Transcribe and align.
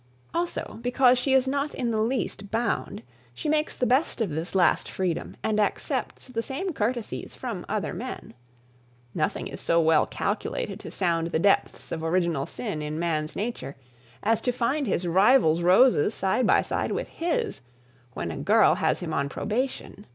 Also, 0.33 0.79
because 0.81 1.19
she 1.19 1.31
is 1.31 1.47
not 1.47 1.75
in 1.75 1.91
the 1.91 2.01
least 2.01 2.49
bound, 2.49 3.03
she 3.35 3.47
makes 3.47 3.75
the 3.75 3.85
best 3.85 4.19
of 4.19 4.31
this 4.31 4.55
last 4.55 4.89
freedom 4.89 5.35
and 5.43 5.59
accepts 5.59 6.27
the 6.27 6.41
same 6.41 6.73
courtesies 6.73 7.35
from 7.35 7.63
other 7.69 7.93
men. 7.93 8.33
Nothing 9.13 9.45
is 9.45 9.61
so 9.61 9.79
well 9.79 10.07
calculated 10.07 10.79
to 10.79 10.89
sound 10.89 11.27
the 11.27 11.37
depths 11.37 11.91
of 11.91 12.03
original 12.03 12.47
sin 12.47 12.81
in 12.81 12.97
man's 12.97 13.35
nature, 13.35 13.75
as 14.23 14.41
to 14.41 14.51
find 14.51 14.87
his 14.87 15.05
rival's 15.07 15.61
roses 15.61 16.15
side 16.15 16.47
by 16.47 16.63
side 16.63 16.91
with 16.91 17.07
his, 17.09 17.61
when 18.15 18.31
a 18.31 18.37
girl 18.37 18.73
has 18.73 19.01
him 19.01 19.13
on 19.13 19.29
probation. 19.29 20.07